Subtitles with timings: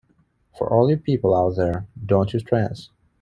[0.57, 2.89] For all you people out there, don't you stress.